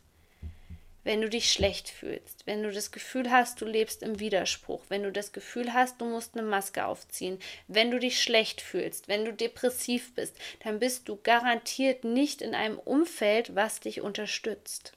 wenn 1.08 1.22
du 1.22 1.30
dich 1.30 1.54
schlecht 1.54 1.88
fühlst, 1.88 2.46
wenn 2.46 2.64
du 2.64 2.70
das 2.70 2.92
Gefühl 2.92 3.32
hast, 3.32 3.62
du 3.62 3.66
lebst 3.66 4.04
im 4.04 4.20
Widerspruch, 4.20 4.84
wenn 4.90 5.04
du 5.04 5.12
das 5.14 5.32
Gefühl 5.32 5.72
hast, 5.74 6.02
du 6.02 6.06
musst 6.06 6.38
eine 6.38 6.46
Maske 6.46 6.86
aufziehen, 6.86 7.40
wenn 7.70 7.92
du 7.92 7.98
dich 7.98 8.22
schlecht 8.22 8.60
fühlst, 8.60 9.08
wenn 9.08 9.24
du 9.24 9.32
depressiv 9.32 10.14
bist, 10.16 10.36
dann 10.66 10.80
bist 10.80 11.08
du 11.08 11.18
garantiert 11.24 12.04
nicht 12.04 12.42
in 12.42 12.54
einem 12.54 12.78
Umfeld, 12.78 13.56
was 13.56 13.80
dich 13.80 14.02
unterstützt 14.02 14.97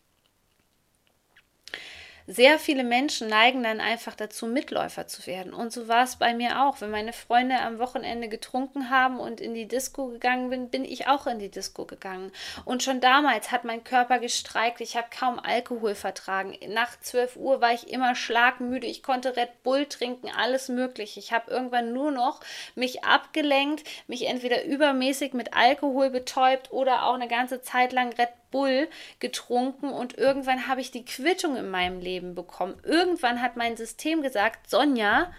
sehr 2.26 2.58
viele 2.58 2.84
Menschen 2.84 3.28
neigen 3.28 3.62
dann 3.62 3.80
einfach 3.80 4.14
dazu, 4.14 4.46
Mitläufer 4.46 5.06
zu 5.06 5.26
werden. 5.26 5.52
Und 5.52 5.72
so 5.72 5.88
war 5.88 6.04
es 6.04 6.16
bei 6.16 6.34
mir 6.34 6.62
auch. 6.62 6.80
Wenn 6.80 6.90
meine 6.90 7.12
Freunde 7.12 7.60
am 7.60 7.78
Wochenende 7.78 8.28
getrunken 8.28 8.90
haben 8.90 9.18
und 9.18 9.40
in 9.40 9.54
die 9.54 9.66
Disco 9.66 10.06
gegangen 10.08 10.50
bin, 10.50 10.70
bin 10.70 10.84
ich 10.84 11.06
auch 11.08 11.26
in 11.26 11.38
die 11.38 11.50
Disco 11.50 11.84
gegangen. 11.84 12.32
Und 12.64 12.82
schon 12.82 13.00
damals 13.00 13.50
hat 13.50 13.64
mein 13.64 13.84
Körper 13.84 14.18
gestreikt. 14.18 14.80
Ich 14.80 14.96
habe 14.96 15.08
kaum 15.16 15.38
Alkohol 15.38 15.94
vertragen. 15.94 16.56
Nach 16.68 16.98
12 17.00 17.36
Uhr 17.36 17.60
war 17.60 17.72
ich 17.72 17.92
immer 17.92 18.14
schlagmüde. 18.14 18.86
Ich 18.86 19.02
konnte 19.02 19.36
Red 19.36 19.62
Bull 19.62 19.86
trinken, 19.86 20.28
alles 20.36 20.68
mögliche. 20.68 21.20
Ich 21.20 21.32
habe 21.32 21.50
irgendwann 21.50 21.92
nur 21.92 22.10
noch 22.10 22.40
mich 22.74 23.04
abgelenkt, 23.04 23.84
mich 24.06 24.26
entweder 24.26 24.64
übermäßig 24.64 25.32
mit 25.32 25.54
Alkohol 25.54 26.10
betäubt 26.10 26.72
oder 26.72 27.04
auch 27.04 27.14
eine 27.14 27.28
ganze 27.28 27.62
Zeit 27.62 27.92
lang 27.92 28.12
Red 28.12 28.30
Bull 28.50 28.88
getrunken 29.19 29.90
und 29.90 30.19
irgendwann 30.19 30.66
habe 30.66 30.80
ich 30.80 30.90
die 30.90 31.04
Quittung 31.04 31.57
in 31.57 31.71
meinem 31.71 32.00
Leben 32.00 32.35
bekommen. 32.35 32.80
Irgendwann 32.85 33.40
hat 33.40 33.57
mein 33.57 33.76
System 33.76 34.23
gesagt, 34.23 34.69
Sonja, 34.69 35.33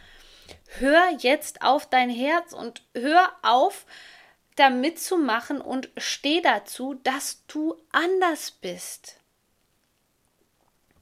hör 0.80 1.04
jetzt 1.20 1.62
auf 1.62 1.90
dein 1.90 2.10
Herz 2.10 2.54
und 2.54 2.84
hör 2.94 3.32
auf, 3.42 3.86
da 4.56 4.70
mitzumachen 4.70 5.62
und 5.62 5.90
steh 5.98 6.42
dazu, 6.42 6.96
dass 7.04 7.46
du 7.48 7.76
anders 7.92 8.52
bist. 8.52 9.18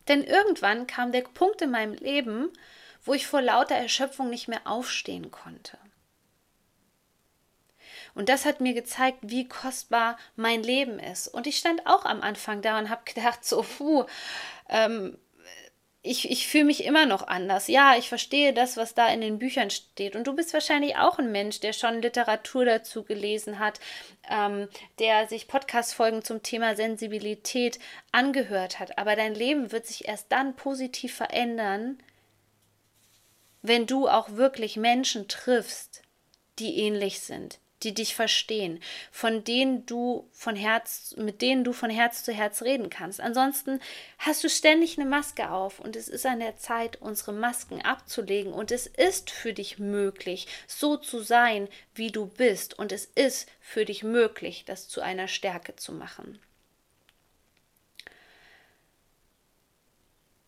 Denn 0.08 0.24
irgendwann 0.24 0.88
kam 0.88 1.12
der 1.12 1.22
Punkt 1.22 1.62
in 1.62 1.72
meinem 1.72 1.94
Leben, 1.94 2.52
wo 3.04 3.14
ich 3.14 3.28
vor 3.28 3.42
lauter 3.42 3.76
Erschöpfung 3.76 4.30
nicht 4.30 4.48
mehr 4.48 4.62
aufstehen 4.66 5.32
konnte. 5.32 5.78
Und 8.16 8.30
das 8.30 8.46
hat 8.46 8.62
mir 8.62 8.74
gezeigt, 8.74 9.20
wie 9.22 9.48
kostbar 9.48 10.18
mein 10.36 10.64
Leben 10.64 11.00
ist. 11.00 11.28
Und 11.28 11.48
ich 11.48 11.58
stand 11.58 11.86
auch 11.86 12.06
am 12.06 12.22
Anfang 12.22 12.62
da 12.62 12.78
und 12.80 12.90
habe 12.90 13.02
gedacht, 13.14 13.46
so, 13.46 13.64
puh, 13.64 14.06
ähm, 14.70 15.18
ich, 16.02 16.32
ich 16.32 16.48
fühle 16.48 16.64
mich 16.64 16.86
immer 16.86 17.06
noch 17.06 17.28
anders. 17.28 17.68
Ja, 17.68 17.96
ich 17.98 18.08
verstehe 18.08 18.54
das, 18.54 18.78
was 18.78 18.94
da 18.94 19.10
in 19.10 19.20
den 19.20 19.38
Büchern 19.38 19.70
steht. 19.70 20.16
Und 20.16 20.28
du 20.28 20.34
bist 20.34 20.54
wahrscheinlich 20.54 20.96
auch 20.96 21.20
ein 21.20 21.32
Mensch, 21.32 21.60
der 21.60 21.74
schon 21.74 22.02
Literatur 22.02 22.64
dazu 22.64 23.04
gelesen 23.04 23.60
hat, 23.60 23.82
ähm, 24.30 24.70
der 25.00 25.28
sich 25.28 25.50
Podcast-Folgen 25.50 26.24
zum 26.24 26.42
Thema 26.42 26.76
Sensibilität 26.76 27.80
angehört 28.14 28.80
hat. 28.80 28.98
Aber 28.98 29.18
dein 29.18 29.36
Leben 29.36 29.74
wird 29.74 29.88
sich 29.88 30.08
erst 30.08 30.32
dann 30.32 30.56
positiv 30.56 31.14
verändern, 31.14 32.00
wenn 33.62 33.86
du 33.86 34.08
auch 34.08 34.32
wirklich 34.32 34.78
Menschen 34.78 35.28
triffst, 35.28 36.02
die 36.60 36.78
ähnlich 36.78 37.20
sind, 37.20 37.60
die 37.84 37.94
dich 37.94 38.16
verstehen, 38.16 38.82
von 39.12 39.44
denen 39.44 39.86
du 39.86 40.28
von 40.32 40.56
Herz, 40.56 41.16
mit 41.18 41.42
denen 41.42 41.64
du 41.64 41.74
von 41.74 41.90
Herz 41.90 42.24
zu 42.24 42.34
Herz 42.34 42.62
reden 42.62 42.90
kannst. 42.90 43.22
Ansonsten 43.22 43.80
hast 44.18 44.44
du 44.44 44.50
ständig 44.50 45.00
eine 45.00 45.10
Maske 45.10 45.50
auf 45.50 45.80
und 45.80 45.96
es 45.96 46.08
ist 46.08 46.26
an 46.26 46.40
der 46.40 46.58
Zeit, 46.58 47.02
unsere 47.02 47.34
Masken 47.34 47.82
abzulegen 47.82 48.54
und 48.54 48.72
es 48.72 48.88
ist 48.88 49.30
für 49.30 49.54
dich 49.54 49.80
möglich, 49.80 50.48
so 50.68 50.98
zu 50.98 51.20
sein, 51.20 51.68
wie 51.96 52.12
du 52.12 52.26
bist 52.26 52.78
und 52.78 52.92
es 52.92 53.06
ist 53.06 53.50
für 53.62 53.86
dich 53.86 54.04
möglich, 54.04 54.64
das 54.66 54.88
zu 54.88 55.02
einer 55.02 55.28
Stärke 55.28 55.76
zu 55.76 55.94
machen. 55.94 56.40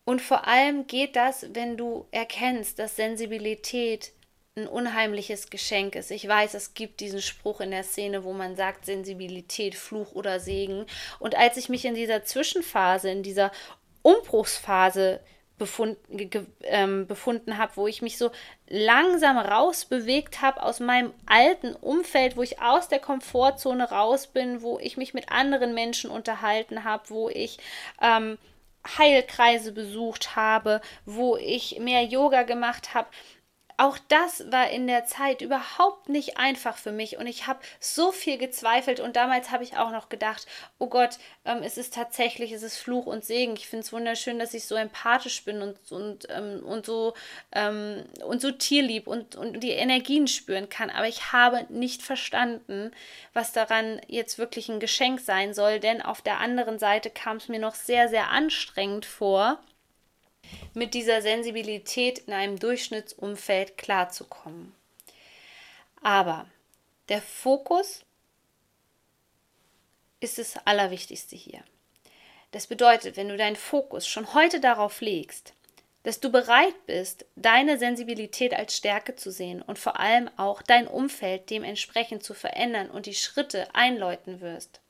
Und 0.04 0.20
vor 0.20 0.46
allem 0.46 0.86
geht 0.86 1.16
das, 1.16 1.46
wenn 1.54 1.76
du 1.76 2.06
erkennst, 2.10 2.78
dass 2.78 2.96
Sensibilität 2.96 4.12
ein 4.54 4.68
unheimliches 4.68 5.48
Geschenk 5.48 5.94
ist. 5.94 6.10
Ich 6.10 6.28
weiß, 6.28 6.52
es 6.54 6.74
gibt 6.74 7.00
diesen 7.00 7.22
Spruch 7.22 7.60
in 7.60 7.70
der 7.70 7.84
Szene, 7.84 8.22
wo 8.22 8.34
man 8.34 8.54
sagt, 8.54 8.84
Sensibilität, 8.84 9.74
Fluch 9.74 10.12
oder 10.12 10.40
Segen. 10.40 10.84
Und 11.18 11.34
als 11.34 11.56
ich 11.56 11.70
mich 11.70 11.86
in 11.86 11.94
dieser 11.94 12.24
Zwischenphase, 12.24 13.10
in 13.10 13.22
dieser 13.22 13.50
Umbruchsphase 14.02 15.20
befunden, 15.56 15.96
ähm, 16.64 17.06
befunden 17.06 17.56
habe, 17.56 17.72
wo 17.76 17.86
ich 17.86 18.02
mich 18.02 18.18
so 18.18 18.30
langsam 18.68 19.38
rausbewegt 19.38 20.42
habe 20.42 20.62
aus 20.62 20.80
meinem 20.80 21.14
alten 21.24 21.74
Umfeld, 21.74 22.36
wo 22.36 22.42
ich 22.42 22.60
aus 22.60 22.88
der 22.88 22.98
Komfortzone 22.98 23.90
raus 23.90 24.26
bin, 24.26 24.60
wo 24.60 24.78
ich 24.78 24.98
mich 24.98 25.14
mit 25.14 25.30
anderen 25.30 25.72
Menschen 25.72 26.10
unterhalten 26.10 26.84
habe, 26.84 27.08
wo 27.08 27.30
ich 27.30 27.58
ähm, 28.02 28.36
Heilkreise 28.98 29.72
besucht 29.72 30.36
habe, 30.36 30.82
wo 31.06 31.36
ich 31.36 31.78
mehr 31.78 32.02
Yoga 32.02 32.42
gemacht 32.42 32.92
habe, 32.92 33.08
auch 33.76 33.98
das 34.08 34.50
war 34.50 34.70
in 34.70 34.86
der 34.86 35.04
Zeit 35.06 35.40
überhaupt 35.40 36.08
nicht 36.08 36.38
einfach 36.38 36.76
für 36.76 36.92
mich 36.92 37.16
und 37.16 37.26
ich 37.26 37.46
habe 37.46 37.60
so 37.80 38.12
viel 38.12 38.38
gezweifelt 38.38 39.00
und 39.00 39.16
damals 39.16 39.50
habe 39.50 39.64
ich 39.64 39.76
auch 39.76 39.90
noch 39.90 40.08
gedacht, 40.08 40.46
oh 40.78 40.86
Gott, 40.86 41.18
ähm, 41.44 41.62
es 41.62 41.78
ist 41.78 41.94
tatsächlich, 41.94 42.52
es 42.52 42.62
ist 42.62 42.76
Fluch 42.76 43.06
und 43.06 43.24
Segen. 43.24 43.54
Ich 43.54 43.68
finde 43.68 43.84
es 43.84 43.92
wunderschön, 43.92 44.38
dass 44.38 44.54
ich 44.54 44.66
so 44.66 44.74
empathisch 44.74 45.44
bin 45.44 45.62
und, 45.62 45.76
und, 45.90 46.26
ähm, 46.30 46.62
und, 46.64 46.86
so, 46.86 47.14
ähm, 47.52 48.04
und 48.24 48.40
so 48.40 48.50
tierlieb 48.50 49.06
und, 49.06 49.36
und 49.36 49.60
die 49.60 49.70
Energien 49.70 50.28
spüren 50.28 50.68
kann, 50.68 50.90
aber 50.90 51.08
ich 51.08 51.32
habe 51.32 51.66
nicht 51.68 52.02
verstanden, 52.02 52.92
was 53.32 53.52
daran 53.52 54.00
jetzt 54.06 54.38
wirklich 54.38 54.68
ein 54.68 54.80
Geschenk 54.80 55.20
sein 55.20 55.54
soll, 55.54 55.80
denn 55.80 56.02
auf 56.02 56.22
der 56.22 56.38
anderen 56.38 56.78
Seite 56.78 57.10
kam 57.10 57.38
es 57.38 57.48
mir 57.48 57.60
noch 57.60 57.74
sehr, 57.74 58.08
sehr 58.08 58.30
anstrengend 58.30 59.06
vor 59.06 59.58
mit 60.74 60.94
dieser 60.94 61.22
Sensibilität 61.22 62.20
in 62.20 62.32
einem 62.32 62.58
Durchschnittsumfeld 62.58 63.78
klarzukommen. 63.78 64.74
Aber 66.02 66.46
der 67.08 67.22
Fokus 67.22 68.04
ist 70.20 70.38
das 70.38 70.56
Allerwichtigste 70.64 71.36
hier. 71.36 71.62
Das 72.52 72.66
bedeutet, 72.66 73.16
wenn 73.16 73.28
du 73.28 73.36
deinen 73.36 73.56
Fokus 73.56 74.06
schon 74.06 74.34
heute 74.34 74.60
darauf 74.60 75.00
legst, 75.00 75.54
dass 76.02 76.20
du 76.20 76.30
bereit 76.30 76.74
bist, 76.86 77.24
deine 77.36 77.78
Sensibilität 77.78 78.52
als 78.54 78.76
Stärke 78.76 79.16
zu 79.16 79.30
sehen 79.30 79.62
und 79.62 79.78
vor 79.78 79.98
allem 79.98 80.28
auch 80.36 80.60
dein 80.60 80.86
Umfeld 80.86 81.48
dementsprechend 81.48 82.22
zu 82.22 82.34
verändern 82.34 82.90
und 82.90 83.06
die 83.06 83.14
Schritte 83.14 83.74
einläuten 83.74 84.40
wirst, 84.40 84.81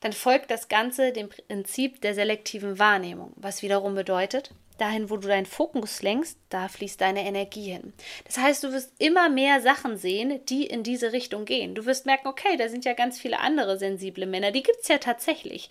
dann 0.00 0.12
folgt 0.12 0.50
das 0.50 0.68
Ganze 0.68 1.12
dem 1.12 1.28
Prinzip 1.28 2.00
der 2.00 2.14
selektiven 2.14 2.78
Wahrnehmung, 2.78 3.32
was 3.36 3.62
wiederum 3.62 3.94
bedeutet, 3.94 4.50
dahin, 4.78 5.10
wo 5.10 5.16
du 5.16 5.28
deinen 5.28 5.46
Fokus 5.46 6.02
lenkst, 6.02 6.38
da 6.48 6.68
fließt 6.68 7.00
deine 7.00 7.26
Energie 7.26 7.72
hin. 7.72 7.92
Das 8.24 8.38
heißt, 8.38 8.64
du 8.64 8.72
wirst 8.72 8.92
immer 8.98 9.28
mehr 9.28 9.60
Sachen 9.60 9.96
sehen, 9.96 10.40
die 10.46 10.66
in 10.66 10.82
diese 10.82 11.12
Richtung 11.12 11.44
gehen. 11.44 11.74
Du 11.74 11.84
wirst 11.84 12.06
merken, 12.06 12.28
okay, 12.28 12.56
da 12.56 12.68
sind 12.68 12.84
ja 12.84 12.94
ganz 12.94 13.18
viele 13.18 13.40
andere 13.40 13.78
sensible 13.78 14.26
Männer, 14.26 14.52
die 14.52 14.62
gibt 14.62 14.80
es 14.80 14.88
ja 14.88 14.98
tatsächlich. 14.98 15.68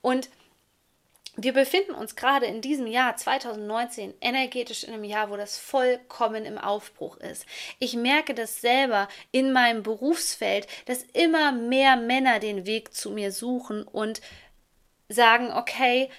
Und 0.00 0.30
wir 1.36 1.52
befinden 1.52 1.92
uns 1.92 2.16
gerade 2.16 2.46
in 2.46 2.60
diesem 2.60 2.86
Jahr 2.86 3.16
2019 3.16 4.14
energetisch 4.20 4.84
in 4.84 4.94
einem 4.94 5.04
Jahr, 5.04 5.30
wo 5.30 5.36
das 5.36 5.58
vollkommen 5.58 6.44
im 6.44 6.58
Aufbruch 6.58 7.18
ist. 7.18 7.44
Ich 7.78 7.94
merke 7.94 8.34
das 8.34 8.60
selber 8.60 9.08
in 9.32 9.52
meinem 9.52 9.82
Berufsfeld, 9.82 10.66
dass 10.86 11.02
immer 11.02 11.52
mehr 11.52 11.96
Männer 11.96 12.38
den 12.38 12.66
Weg 12.66 12.94
zu 12.94 13.10
mir 13.10 13.32
suchen 13.32 13.82
und 13.82 14.20
sagen, 15.08 15.52
okay, 15.52 16.10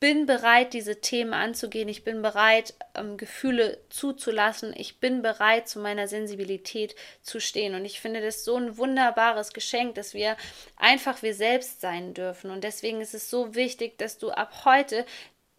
bin 0.00 0.24
bereit, 0.24 0.72
diese 0.72 1.02
Themen 1.02 1.34
anzugehen. 1.34 1.88
Ich 1.88 2.04
bin 2.04 2.22
bereit, 2.22 2.74
ähm, 2.94 3.18
Gefühle 3.18 3.78
zuzulassen. 3.90 4.72
Ich 4.74 4.98
bin 4.98 5.20
bereit, 5.20 5.68
zu 5.68 5.78
meiner 5.78 6.08
Sensibilität 6.08 6.96
zu 7.20 7.38
stehen. 7.38 7.74
Und 7.74 7.84
ich 7.84 8.00
finde 8.00 8.22
das 8.22 8.44
so 8.44 8.56
ein 8.56 8.78
wunderbares 8.78 9.52
Geschenk, 9.52 9.94
dass 9.96 10.14
wir 10.14 10.38
einfach 10.76 11.22
wir 11.22 11.34
selbst 11.34 11.82
sein 11.82 12.14
dürfen. 12.14 12.50
Und 12.50 12.64
deswegen 12.64 13.02
ist 13.02 13.14
es 13.14 13.28
so 13.28 13.54
wichtig, 13.54 13.98
dass 13.98 14.16
du 14.16 14.30
ab 14.30 14.64
heute 14.64 15.04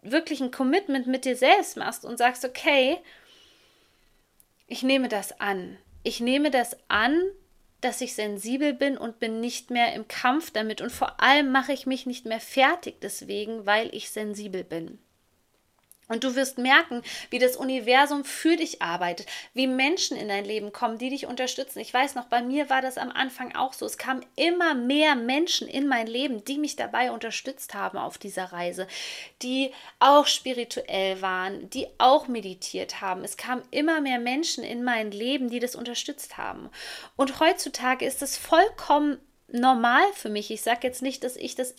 wirklich 0.02 0.40
ein 0.40 0.50
Commitment 0.50 1.06
mit 1.06 1.24
dir 1.24 1.36
selbst 1.36 1.76
machst 1.76 2.04
und 2.04 2.18
sagst, 2.18 2.44
okay, 2.44 2.98
ich 4.66 4.82
nehme 4.82 5.08
das 5.08 5.40
an. 5.40 5.78
Ich 6.02 6.18
nehme 6.18 6.50
das 6.50 6.76
an, 6.88 7.22
dass 7.84 8.00
ich 8.00 8.14
sensibel 8.14 8.72
bin 8.72 8.96
und 8.96 9.18
bin 9.18 9.40
nicht 9.40 9.70
mehr 9.70 9.92
im 9.94 10.08
Kampf 10.08 10.50
damit 10.50 10.80
und 10.80 10.90
vor 10.90 11.20
allem 11.20 11.52
mache 11.52 11.72
ich 11.72 11.86
mich 11.86 12.06
nicht 12.06 12.24
mehr 12.24 12.40
fertig 12.40 13.00
deswegen, 13.02 13.66
weil 13.66 13.94
ich 13.94 14.10
sensibel 14.10 14.64
bin. 14.64 14.98
Und 16.12 16.24
du 16.24 16.36
wirst 16.36 16.58
merken, 16.58 17.02
wie 17.30 17.38
das 17.38 17.56
Universum 17.56 18.26
für 18.26 18.56
dich 18.56 18.82
arbeitet, 18.82 19.26
wie 19.54 19.66
Menschen 19.66 20.14
in 20.14 20.28
dein 20.28 20.44
Leben 20.44 20.70
kommen, 20.70 20.98
die 20.98 21.08
dich 21.08 21.24
unterstützen. 21.26 21.78
Ich 21.78 21.94
weiß 21.94 22.16
noch, 22.16 22.26
bei 22.26 22.42
mir 22.42 22.68
war 22.68 22.82
das 22.82 22.98
am 22.98 23.10
Anfang 23.10 23.56
auch 23.56 23.72
so. 23.72 23.86
Es 23.86 23.96
kamen 23.96 24.22
immer 24.36 24.74
mehr 24.74 25.14
Menschen 25.14 25.66
in 25.66 25.88
mein 25.88 26.06
Leben, 26.06 26.44
die 26.44 26.58
mich 26.58 26.76
dabei 26.76 27.12
unterstützt 27.12 27.72
haben 27.72 27.96
auf 27.96 28.18
dieser 28.18 28.52
Reise, 28.52 28.86
die 29.40 29.72
auch 30.00 30.26
spirituell 30.26 31.22
waren, 31.22 31.70
die 31.70 31.86
auch 31.96 32.28
meditiert 32.28 33.00
haben. 33.00 33.24
Es 33.24 33.38
kamen 33.38 33.62
immer 33.70 34.02
mehr 34.02 34.18
Menschen 34.18 34.64
in 34.64 34.84
mein 34.84 35.12
Leben, 35.12 35.48
die 35.48 35.60
das 35.60 35.74
unterstützt 35.74 36.36
haben. 36.36 36.68
Und 37.16 37.40
heutzutage 37.40 38.04
ist 38.04 38.20
es 38.20 38.36
vollkommen 38.36 39.18
normal 39.48 40.04
für 40.12 40.28
mich. 40.28 40.50
Ich 40.50 40.60
sage 40.60 40.86
jetzt 40.86 41.00
nicht, 41.00 41.24
dass 41.24 41.36
ich 41.36 41.54
das 41.54 41.74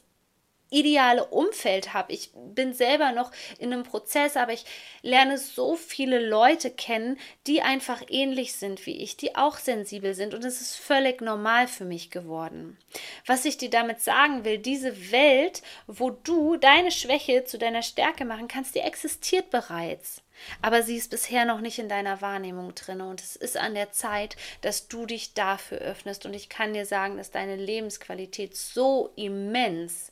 ideale 0.74 1.26
Umfeld 1.26 1.94
habe. 1.94 2.12
Ich 2.12 2.32
bin 2.34 2.74
selber 2.74 3.12
noch 3.12 3.32
in 3.60 3.72
einem 3.72 3.84
Prozess, 3.84 4.36
aber 4.36 4.54
ich 4.54 4.66
lerne 5.02 5.38
so 5.38 5.76
viele 5.76 6.20
Leute 6.28 6.72
kennen, 6.72 7.20
die 7.48 7.62
einfach 7.62 8.02
ähnlich 8.10 8.54
sind 8.54 8.86
wie 8.86 8.98
ich, 8.98 9.16
die 9.16 9.36
auch 9.36 9.58
sensibel 9.58 10.14
sind 10.16 10.34
und 10.34 10.44
es 10.44 10.62
ist 10.62 10.76
völlig 10.76 11.22
normal 11.22 11.68
für 11.68 11.86
mich 11.86 12.10
geworden. 12.10 12.78
Was 13.26 13.46
ich 13.46 13.58
dir 13.58 13.70
damit 13.70 14.02
sagen 14.02 14.44
will, 14.46 14.58
diese 14.58 15.12
Welt, 15.12 15.62
wo 15.88 16.10
du 16.10 16.58
deine 16.58 16.92
Schwäche 16.92 17.46
zu 17.46 17.58
deiner 17.58 17.84
Stärke 17.84 18.26
machen 18.26 18.48
kannst, 18.48 18.76
die 18.76 18.80
existiert 18.80 19.50
bereits. 19.50 20.24
Aber 20.62 20.84
sie 20.84 20.98
ist 20.98 21.10
bisher 21.10 21.46
noch 21.46 21.62
nicht 21.62 21.80
in 21.80 21.90
deiner 21.90 22.22
Wahrnehmung 22.22 22.74
drin 22.76 23.02
und 23.02 23.22
es 23.22 23.36
ist 23.36 23.58
an 23.58 23.76
der 23.76 23.92
Zeit, 23.92 24.36
dass 24.62 24.88
du 24.88 25.06
dich 25.06 25.34
dafür 25.34 25.80
öffnest. 25.80 26.26
Und 26.26 26.34
ich 26.34 26.50
kann 26.50 26.74
dir 26.74 26.86
sagen, 26.86 27.18
dass 27.18 27.32
deine 27.32 27.56
Lebensqualität 27.56 28.56
so 28.56 29.12
immens, 29.16 30.12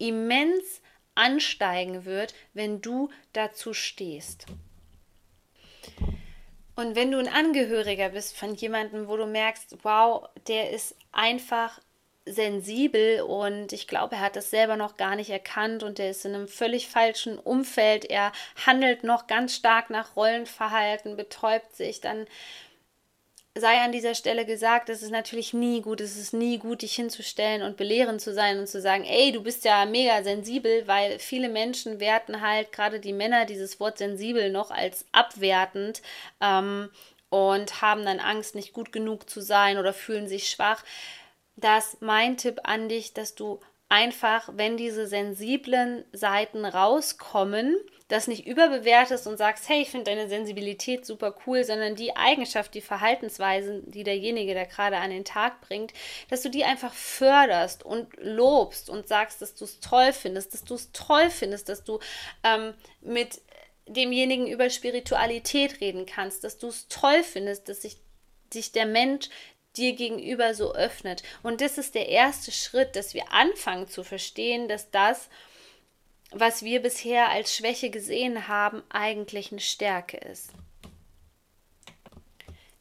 immens 0.00 0.80
ansteigen 1.14 2.04
wird, 2.04 2.34
wenn 2.54 2.80
du 2.80 3.10
dazu 3.32 3.74
stehst. 3.74 4.46
Und 6.76 6.96
wenn 6.96 7.10
du 7.10 7.18
ein 7.18 7.28
Angehöriger 7.28 8.08
bist 8.08 8.36
von 8.36 8.54
jemandem, 8.54 9.06
wo 9.06 9.16
du 9.16 9.26
merkst, 9.26 9.76
wow, 9.82 10.28
der 10.48 10.70
ist 10.70 10.96
einfach 11.12 11.78
sensibel 12.24 13.22
und 13.22 13.72
ich 13.72 13.86
glaube, 13.86 14.16
er 14.16 14.22
hat 14.22 14.36
das 14.36 14.50
selber 14.50 14.76
noch 14.76 14.96
gar 14.96 15.16
nicht 15.16 15.30
erkannt 15.30 15.82
und 15.82 15.98
er 15.98 16.10
ist 16.10 16.24
in 16.24 16.34
einem 16.34 16.48
völlig 16.48 16.88
falschen 16.88 17.38
Umfeld. 17.38 18.04
Er 18.04 18.32
handelt 18.66 19.04
noch 19.04 19.26
ganz 19.26 19.54
stark 19.54 19.90
nach 19.90 20.16
Rollenverhalten, 20.16 21.16
betäubt 21.16 21.74
sich, 21.74 22.00
dann 22.00 22.26
sei 23.56 23.80
an 23.80 23.92
dieser 23.92 24.14
Stelle 24.14 24.46
gesagt, 24.46 24.88
es 24.88 25.02
ist 25.02 25.10
natürlich 25.10 25.52
nie 25.52 25.82
gut, 25.82 26.00
es 26.00 26.16
ist 26.16 26.32
nie 26.32 26.58
gut, 26.58 26.82
dich 26.82 26.94
hinzustellen 26.94 27.62
und 27.62 27.76
belehrend 27.76 28.20
zu 28.20 28.32
sein 28.32 28.58
und 28.58 28.68
zu 28.68 28.80
sagen, 28.80 29.04
ey, 29.04 29.32
du 29.32 29.42
bist 29.42 29.64
ja 29.64 29.84
mega 29.86 30.22
sensibel, 30.22 30.86
weil 30.86 31.18
viele 31.18 31.48
Menschen 31.48 31.98
werten 31.98 32.40
halt, 32.40 32.70
gerade 32.72 33.00
die 33.00 33.12
Männer, 33.12 33.46
dieses 33.46 33.80
Wort 33.80 33.98
sensibel 33.98 34.50
noch 34.50 34.70
als 34.70 35.04
abwertend 35.10 36.00
ähm, 36.40 36.90
und 37.28 37.82
haben 37.82 38.04
dann 38.04 38.20
Angst, 38.20 38.54
nicht 38.54 38.72
gut 38.72 38.92
genug 38.92 39.28
zu 39.28 39.40
sein 39.40 39.78
oder 39.78 39.92
fühlen 39.92 40.28
sich 40.28 40.48
schwach. 40.48 40.84
Das 41.56 41.96
mein 42.00 42.36
Tipp 42.36 42.60
an 42.64 42.88
dich, 42.88 43.14
dass 43.14 43.34
du 43.34 43.60
einfach, 43.88 44.48
wenn 44.52 44.76
diese 44.76 45.08
sensiblen 45.08 46.04
Seiten 46.12 46.64
rauskommen, 46.64 47.76
das 48.10 48.26
nicht 48.26 48.46
überbewertest 48.46 49.26
und 49.26 49.36
sagst, 49.36 49.68
hey, 49.68 49.82
ich 49.82 49.90
finde 49.90 50.10
deine 50.10 50.28
Sensibilität 50.28 51.06
super 51.06 51.34
cool, 51.46 51.62
sondern 51.64 51.94
die 51.94 52.16
Eigenschaft, 52.16 52.74
die 52.74 52.80
Verhaltensweisen, 52.80 53.88
die 53.90 54.02
derjenige 54.02 54.52
da 54.52 54.64
gerade 54.64 54.96
an 54.96 55.10
den 55.10 55.24
Tag 55.24 55.60
bringt, 55.60 55.92
dass 56.28 56.42
du 56.42 56.50
die 56.50 56.64
einfach 56.64 56.92
förderst 56.92 57.84
und 57.84 58.08
lobst 58.18 58.90
und 58.90 59.06
sagst, 59.06 59.40
dass 59.40 59.54
du 59.54 59.64
es 59.64 59.78
toll 59.78 60.12
findest, 60.12 60.52
dass 60.52 60.64
du 60.64 60.74
es 60.74 60.90
toll 60.92 61.30
findest, 61.30 61.68
dass 61.68 61.84
du 61.84 62.00
ähm, 62.42 62.74
mit 63.00 63.40
demjenigen 63.86 64.48
über 64.48 64.70
Spiritualität 64.70 65.80
reden 65.80 66.04
kannst, 66.04 66.42
dass 66.42 66.58
du 66.58 66.68
es 66.68 66.88
toll 66.88 67.22
findest, 67.22 67.68
dass 67.68 67.82
sich, 67.82 67.96
sich 68.52 68.72
der 68.72 68.86
Mensch 68.86 69.28
dir 69.76 69.94
gegenüber 69.94 70.54
so 70.54 70.74
öffnet. 70.74 71.22
Und 71.44 71.60
das 71.60 71.78
ist 71.78 71.94
der 71.94 72.08
erste 72.08 72.50
Schritt, 72.50 72.96
dass 72.96 73.14
wir 73.14 73.32
anfangen 73.32 73.86
zu 73.86 74.02
verstehen, 74.02 74.68
dass 74.68 74.90
das, 74.90 75.28
was 76.32 76.62
wir 76.62 76.80
bisher 76.80 77.30
als 77.30 77.54
Schwäche 77.54 77.90
gesehen 77.90 78.48
haben, 78.48 78.82
eigentlich 78.88 79.50
eine 79.50 79.60
Stärke 79.60 80.16
ist. 80.16 80.52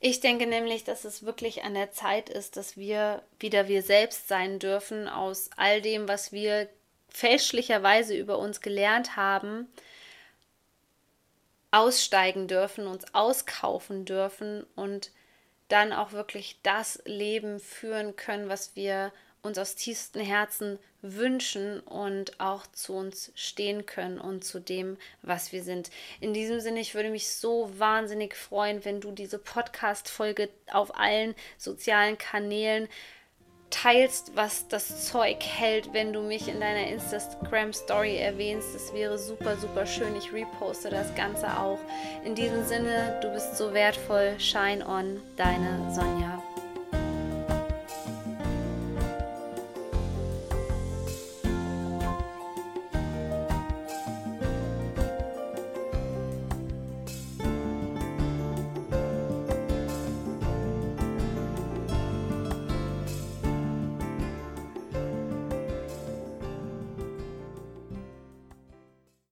Ich 0.02 0.22
denke 0.22 0.48
nämlich, 0.48 0.86
dass 0.86 1.04
es 1.04 1.26
wirklich 1.26 1.64
an 1.64 1.74
der 1.74 1.92
Zeit 1.92 2.30
ist, 2.30 2.56
dass 2.56 2.78
wir 2.78 3.22
wieder 3.38 3.68
wir 3.68 3.84
selbst 3.84 4.30
sein 4.30 4.60
dürfen 4.60 5.10
aus 5.10 5.50
all 5.58 5.82
dem, 5.82 6.08
was 6.08 6.32
wir 6.32 6.70
fälschlicherweise 7.10 8.16
über 8.16 8.38
uns 8.38 8.62
gelernt 8.62 9.18
haben, 9.18 9.68
aussteigen 11.72 12.48
dürfen, 12.48 12.88
uns 12.88 13.14
auskaufen 13.14 14.06
dürfen 14.06 14.66
und 14.76 15.12
dann 15.68 15.92
auch 15.92 16.14
wirklich 16.14 16.60
das 16.64 17.02
Leben 17.06 17.60
führen 17.60 18.16
können, 18.16 18.48
was 18.48 18.76
wir 18.76 19.12
uns 19.42 19.58
aus 19.58 19.76
tiefstem 19.76 20.22
Herzen 20.22 20.80
wünschen 21.02 21.80
und 21.82 22.40
auch 22.40 22.68
zu 22.68 22.94
uns 22.94 23.32
stehen 23.36 23.86
können 23.86 24.20
und 24.20 24.44
zu 24.44 24.60
dem, 24.60 24.98
was 25.22 25.52
wir 25.52 25.64
sind. 25.64 25.90
In 26.20 26.34
diesem 26.34 26.60
Sinne, 26.60 26.82
ich 26.82 26.94
würde 26.94 27.10
mich 27.10 27.30
so 27.30 27.72
wahnsinnig 27.78 28.36
freuen, 28.36 28.84
wenn 28.84 29.00
du 29.00 29.12
diese 29.12 29.40
Podcast-Folge 29.40 30.50
auf 30.72 30.98
allen 30.98 31.36
sozialen 31.58 32.18
Kanälen 32.18 32.90
teilst, 33.70 34.36
was 34.36 34.68
das 34.68 35.06
Zeug 35.06 35.38
hält, 35.44 35.94
wenn 35.94 36.12
du 36.12 36.22
mich 36.22 36.48
in 36.48 36.60
deiner 36.60 36.88
Instagram-Story 36.88 38.18
erwähnst. 38.18 38.74
Das 38.74 38.94
wäre 38.94 39.18
super, 39.18 39.58
super 39.58 39.86
schön. 39.86 40.16
Ich 40.16 40.34
reposte 40.34 40.90
das 40.90 41.14
Ganze 41.16 41.48
auch. 41.60 41.80
In 42.26 42.36
diesem 42.36 42.66
Sinne, 42.66 43.20
du 43.22 43.32
bist 43.32 43.58
so 43.58 43.74
wertvoll. 43.74 44.36
Shine 44.40 44.86
on, 44.86 45.22
deine 45.38 45.94
Sonja. 45.94 46.39